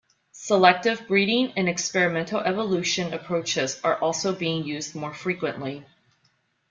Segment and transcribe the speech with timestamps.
[0.31, 5.85] Selective breeding and experimental evolution approaches are also being used more frequently.